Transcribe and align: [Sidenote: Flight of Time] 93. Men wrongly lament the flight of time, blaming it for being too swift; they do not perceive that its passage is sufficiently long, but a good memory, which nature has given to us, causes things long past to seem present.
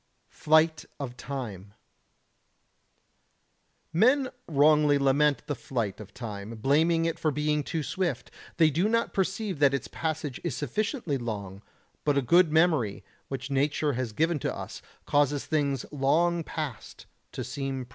[Sidenote: 0.31 0.41
Flight 0.41 0.85
of 0.99 1.15
Time] 1.15 1.61
93. 3.93 3.93
Men 4.25 4.29
wrongly 4.47 4.97
lament 4.97 5.45
the 5.45 5.53
flight 5.53 5.99
of 5.99 6.11
time, 6.11 6.55
blaming 6.55 7.05
it 7.05 7.19
for 7.19 7.29
being 7.29 7.63
too 7.63 7.83
swift; 7.83 8.31
they 8.57 8.71
do 8.71 8.89
not 8.89 9.13
perceive 9.13 9.59
that 9.59 9.75
its 9.75 9.87
passage 9.87 10.41
is 10.43 10.55
sufficiently 10.57 11.19
long, 11.19 11.61
but 12.03 12.17
a 12.17 12.23
good 12.23 12.51
memory, 12.51 13.03
which 13.27 13.51
nature 13.51 13.93
has 13.93 14.11
given 14.11 14.39
to 14.39 14.51
us, 14.55 14.81
causes 15.05 15.45
things 15.45 15.85
long 15.91 16.43
past 16.43 17.05
to 17.31 17.43
seem 17.43 17.85
present. 17.85 17.89